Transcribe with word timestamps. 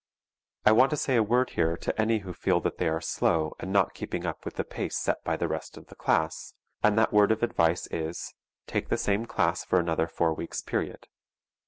I 0.65 0.71
want 0.71 0.89
to 0.89 0.97
say 0.97 1.15
a 1.15 1.21
word 1.21 1.51
here 1.51 1.77
to 1.77 2.01
any 2.01 2.21
who 2.25 2.33
feel 2.33 2.59
that 2.61 2.79
they 2.79 2.87
are 2.87 3.01
slow 3.01 3.53
and 3.59 3.71
not 3.71 3.93
keeping 3.93 4.25
up 4.25 4.43
with 4.45 4.55
the 4.55 4.63
pace 4.63 4.97
set 4.97 5.23
by 5.23 5.37
the 5.37 5.47
rest 5.47 5.77
of 5.77 5.89
the 5.89 5.95
class, 5.95 6.55
and 6.81 6.97
that 6.97 7.13
word 7.13 7.31
of 7.31 7.43
advice 7.43 7.85
is, 7.91 8.33
take 8.65 8.89
the 8.89 8.97
same 8.97 9.27
class 9.27 9.63
for 9.63 9.79
another 9.79 10.07
four 10.07 10.33
weeks' 10.33 10.63
period. 10.63 11.05